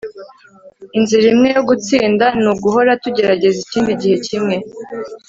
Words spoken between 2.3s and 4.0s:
ni uguhora tugerageza ikindi